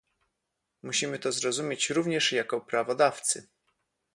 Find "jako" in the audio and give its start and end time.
2.31-2.61